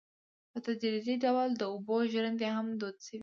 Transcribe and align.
په 0.51 0.57
تدریجي 0.65 1.15
ډول 1.23 1.49
د 1.55 1.61
اوبو 1.71 1.95
ژرندې 2.11 2.47
هم 2.55 2.67
دود 2.79 2.97
شوې. 3.05 3.17